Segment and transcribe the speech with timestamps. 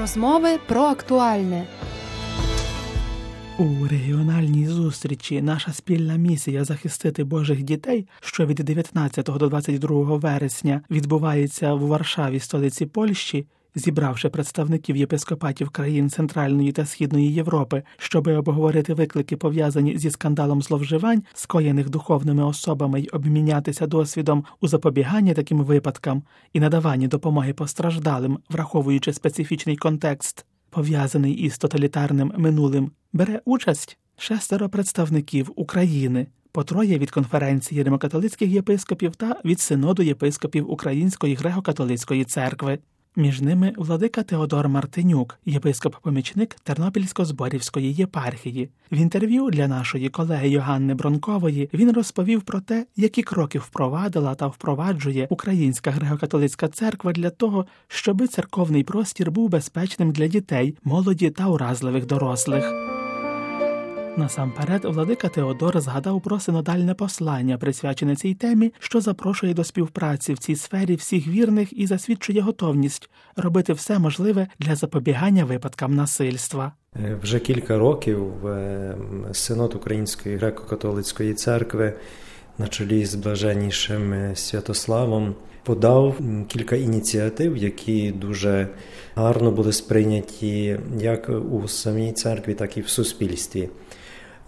[0.00, 1.66] Розмови про актуальне.
[3.58, 10.80] У регіональній зустрічі наша спільна місія захистити Божих дітей, що від 19 до 22 вересня
[10.90, 18.94] відбувається в Варшаві, столиці Польщі, зібравши представників єпископатів країн Центральної та Східної Європи, щоби обговорити
[18.94, 26.22] виклики, пов'язані зі скандалом зловживань, скоєних духовними особами й обмінятися досвідом у запобіганні таким випадкам
[26.52, 35.50] і надаванні допомоги постраждалим, враховуючи специфічний контекст, пов'язаний із тоталітарним минулим, бере участь шестеро представників
[35.56, 36.26] України.
[36.52, 42.78] По троє від конференції римокатолицьких єпископів та від синоду єпископів Української греко-католицької церкви.
[43.18, 48.68] Між ними владика Теодор Мартинюк, єпископ-помічник Тернопільсько-Зборівської єпархії.
[48.92, 54.46] В інтерв'ю для нашої колеги Йоганни Бронкової він розповів про те, які кроки впровадила та
[54.46, 61.48] впроваджує Українська греко-католицька церква для того, щоби церковний простір був безпечним для дітей, молоді та
[61.48, 62.97] уразливих дорослих.
[64.18, 70.38] Насамперед, владика Теодор згадав про синодальне послання, присвячене цій темі, що запрошує до співпраці в
[70.38, 76.72] цій сфері всіх вірних і засвідчує готовність робити все можливе для запобігання випадкам насильства.
[76.96, 78.96] Е, вже кілька років е,
[79.32, 81.92] синод Української греко-католицької церкви
[82.58, 88.68] на чолі з блаженнішим е, Святославом подав кілька ініціатив, які дуже
[89.14, 93.68] гарно були сприйняті як у самій церкві, так і в суспільстві.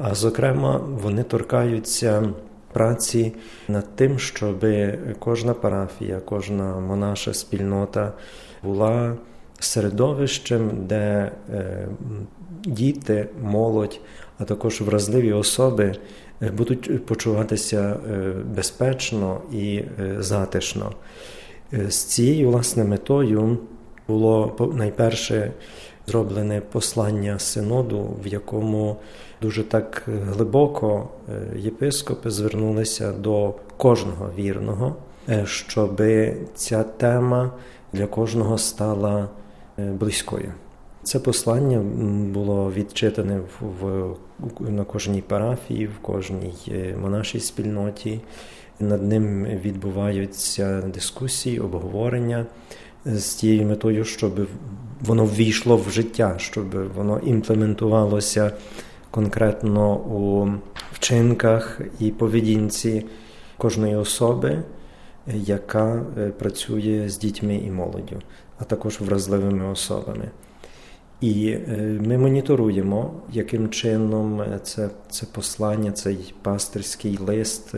[0.02, 2.28] А зокрема, вони торкаються
[2.72, 3.32] праці
[3.68, 4.66] над тим, щоб
[5.18, 8.12] кожна парафія, кожна монаша спільнота
[8.62, 9.16] була
[9.58, 11.88] середовищем, де е,
[12.64, 14.00] діти, молодь,
[14.38, 15.94] а також вразливі особи
[16.42, 19.82] е, будуть почуватися е, безпечно і
[20.18, 20.92] затишно.
[21.88, 23.58] З цією власне метою
[24.08, 25.52] було найперше
[26.10, 28.96] зроблене послання синоду, в якому
[29.42, 34.96] дуже так глибоко е, єпископи звернулися до кожного вірного,
[35.28, 36.02] е, щоб
[36.54, 37.50] ця тема
[37.92, 39.28] для кожного стала
[39.78, 40.52] е, близькою.
[41.02, 41.78] Це послання
[42.32, 44.14] було відчитане в,
[44.60, 46.54] на кожній парафії, в кожній
[47.02, 48.20] монашій спільноті.
[48.80, 52.46] Над ним відбуваються дискусії, обговорення
[53.04, 54.46] з тією метою, щоб
[55.00, 58.52] воно ввійшло в життя, щоб воно імплементувалося
[59.10, 60.48] конкретно у
[60.92, 63.06] вчинках і поведінці
[63.56, 64.62] кожної особи,
[65.26, 68.16] яка е, працює з дітьми і молоддю,
[68.58, 70.30] а також вразливими особами.
[71.20, 77.74] І е, ми моніторуємо, яким чином це це послання, цей пастирський лист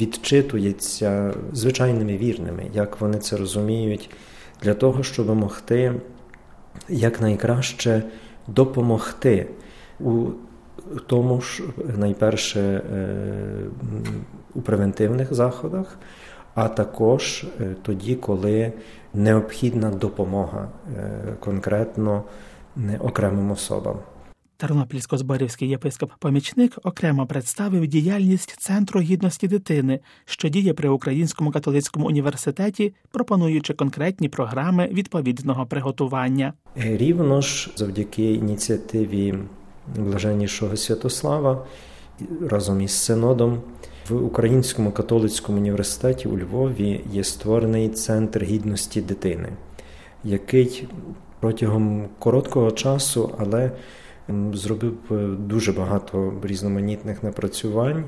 [0.00, 4.10] відчитується звичайними вірними, як вони це розуміють,
[4.62, 5.94] для того, щоб могти
[6.88, 8.02] якнайкраще
[8.46, 9.46] допомогти
[10.00, 10.26] у
[11.06, 11.62] тому ж
[11.96, 12.82] найперше е,
[14.54, 15.98] у превентивних заходах,
[16.54, 18.72] а також е, тоді, коли
[19.14, 22.22] необхідна допомога е, конкретно
[23.00, 23.96] окремим особам.
[24.58, 33.74] Тернопільсько-зборівський єпископ-помічник окремо представив діяльність Центру гідності дитини, що діє при Українському католицькому університеті, пропонуючи
[33.74, 36.52] конкретні програми відповідного приготування.
[36.76, 39.34] Рівно ж завдяки ініціативі
[39.96, 41.66] блаженнішого Святослава
[42.40, 43.60] разом із синодом
[44.08, 49.48] в Українському католицькому університеті у Львові є створений центр гідності дитини,
[50.24, 50.88] який
[51.40, 53.70] протягом короткого часу, але
[54.52, 54.96] зробив
[55.38, 58.04] дуже багато різноманітних напрацювань,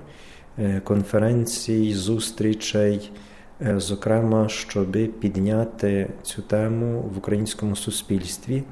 [0.58, 3.10] е, конференцій, зустрічей.
[3.62, 8.62] Е, зокрема, щоб підняти цю тему в українському суспільстві,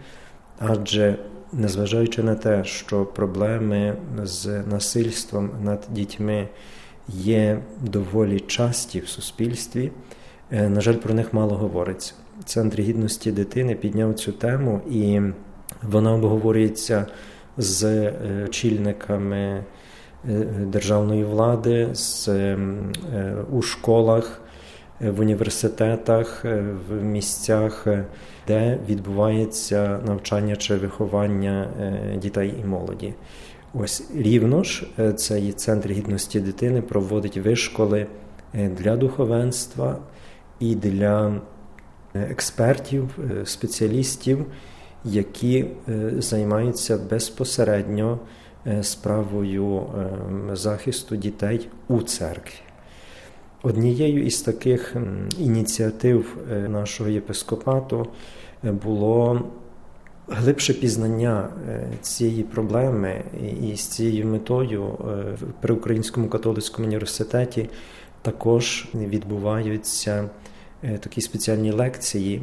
[0.59, 1.19] адже
[1.53, 6.49] незважаючи на те, що проблеми з насильством над дітьми
[7.09, 9.93] є доволі часті в суспільстві,
[10.51, 12.15] е, на жаль, про них мало говориться.
[12.45, 15.21] Центр гідності дитини підняв цю тему, і
[15.83, 17.07] вона обговорюється
[17.59, 18.15] з е,
[18.47, 19.65] очільниками е,
[20.67, 22.29] державної влади, з,
[23.53, 24.41] у школах
[25.01, 28.05] в університетах, е, в місцях, е,
[28.47, 33.15] де відбувається навчання чи виховання е, дітей і молоді.
[33.75, 38.07] Ось рівно ж цей центр гідності дитини проводить вишколи
[38.55, 39.99] для духовенства
[40.61, 41.41] і для
[42.15, 44.47] експертів, спеціалістів,
[45.05, 45.67] які
[46.19, 48.19] займаються безпосередньо
[48.83, 49.87] справою
[50.53, 52.59] захисту дітей у церкві.
[53.63, 54.97] Однією із таких
[55.39, 58.07] ініціатив е, нашого єпископату
[58.65, 59.43] е, було
[60.29, 61.49] глибше пізнання
[62.01, 63.23] цієї проблеми
[63.63, 64.99] і з цією метою
[65.61, 67.71] при Українському католицькому університеті
[68.23, 70.31] також відбуваються
[71.01, 72.43] такі спеціальні лекції.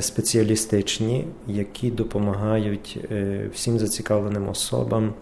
[0.00, 2.98] Спеціалістичні, які допомагають
[3.52, 5.14] всім зацікавленим особам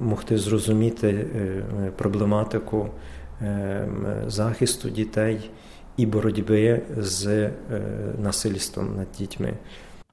[0.00, 1.26] могти зрозуміти
[1.96, 2.88] проблематику
[4.26, 5.50] захисту дітей
[5.96, 7.50] і боротьби з
[8.18, 9.54] насильством над дітьми.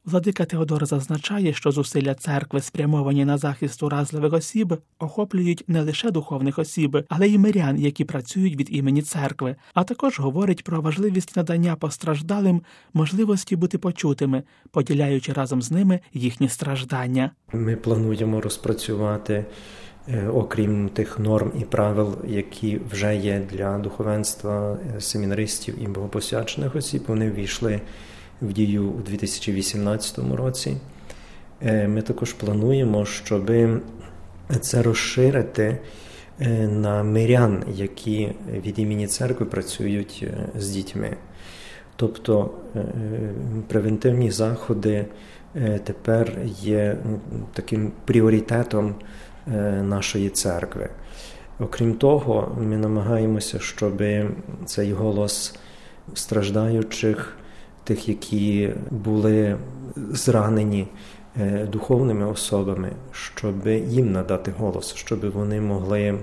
[0.06, 6.60] Владика Теодор зазначає, що зусилля церкви, спрямовані на захист уразливих осіб, охоплюють не лише духовних
[6.60, 11.76] осіб, але й мирян, які працюють від імені церкви, а також говорить про важливість надання
[11.76, 12.62] постраждалим
[12.94, 17.32] можливості бути почутими, поділяючи разом з ними їхні страждання.
[17.54, 19.46] Ми плануємо розпрацювати.
[20.34, 27.32] Окрім тих норм і правил, які вже є для духовенства семінаристів і богопосвячених осіб, вони
[27.32, 27.82] ввійшли
[28.44, 30.78] в дію у 2018 році.
[31.64, 33.52] Ми також плануємо, щоб
[34.62, 35.78] це розширити
[36.70, 38.32] на мирян, які
[38.64, 41.18] від імені церкви працюють з дітьми.
[41.96, 42.52] Тобто
[43.68, 45.06] превентивні заходи
[45.84, 46.98] тепер є
[47.54, 48.96] таким пріоритетом
[49.84, 50.90] нашої церкви.
[51.60, 54.04] Окрім того, ми намагаємося, щоб
[54.66, 55.56] цей голос
[56.14, 57.38] страждаючих
[57.84, 59.58] тих, які були
[59.96, 60.88] зранені
[61.72, 66.20] духовними особами, щоб їм надати голос, щоб вони могли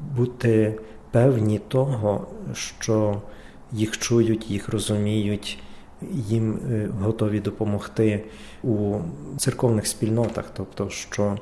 [0.00, 0.80] бути
[1.10, 3.22] певні того, що
[3.72, 5.58] їх чують, їх розуміють,
[6.12, 6.58] їм
[7.00, 8.24] готові допомогти
[8.62, 8.94] у
[9.36, 11.38] церковних спільнотах, тобто що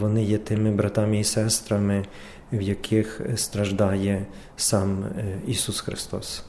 [0.00, 2.04] вони є тими братами і сестрами,
[2.52, 4.26] в яких страждає
[4.56, 5.04] сам
[5.46, 6.44] Ісус Христос.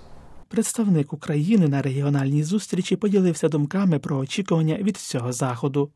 [0.50, 5.90] Представник України на регіональній зустрічі поділився думками про очікування від цього заходу.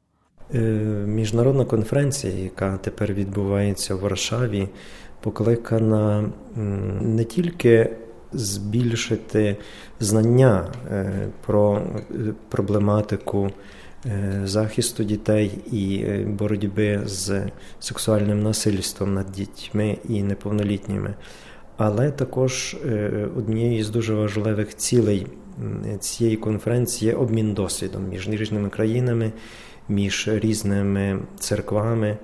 [1.06, 4.70] Міжнародна конференція, яка тепер відбувається в Варшаві,
[5.22, 6.30] покликана
[7.02, 7.96] не тільки
[8.34, 9.58] збільшити
[10.00, 10.74] знання
[11.46, 11.88] про
[12.50, 13.52] проблематику
[14.44, 17.44] захисту дітей і боротьби з
[17.80, 21.14] сексуальним насильством над дітьми і неповнолітніми.
[21.78, 22.78] Але також
[23.38, 25.28] однією з дуже важливих цілей
[26.00, 29.31] цієї конференції є обмін досвідом між різними країнами,
[29.90, 32.18] між різними церквами.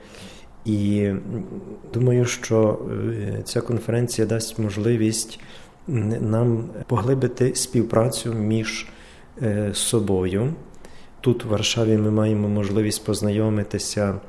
[0.65, 1.09] І
[1.93, 2.79] думаю, що
[3.43, 5.39] ця конференція дасть можливість
[6.21, 8.87] нам поглибити співпрацю між
[9.73, 10.53] собою.
[11.21, 14.19] Тут, в Варшаві, ми маємо можливість познайомитися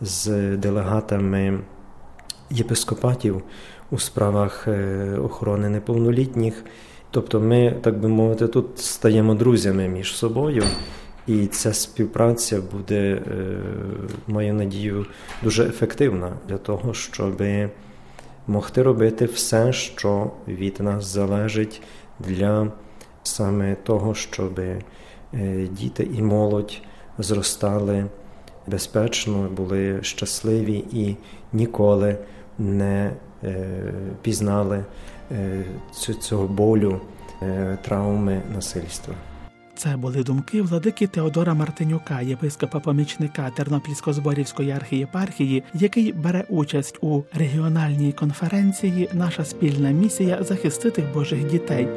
[0.00, 1.60] з делегатами
[2.52, 3.42] єпископатів
[3.90, 4.68] у справах
[5.24, 6.64] охорони неповнолітніх.
[7.10, 10.64] Тобто, ми, так би мовити, тут стаємо друзями між собою,
[11.26, 13.22] і ця співпраця буде,
[14.26, 15.06] маю надію,
[15.42, 17.42] дуже ефективна для того, щоб
[18.46, 21.82] могти робити все, що від нас залежить
[22.20, 22.72] для
[23.22, 24.60] саме того, щоб
[25.70, 26.80] діти і молодь
[27.18, 28.06] зростали
[28.66, 31.16] безпечно, були щасливі і
[31.52, 32.18] ніколи
[32.58, 33.12] не
[34.22, 34.84] пізнали
[36.20, 37.00] цього болю,
[37.82, 39.14] травми, насильства.
[39.76, 48.12] Це були думки владики Теодора Мартинюка, єпископа помічника Тернопільсько-Зборівської архієпархії, який бере участь у регіональній
[48.12, 51.88] конференції Наша спільна місія захистити Божих дітей.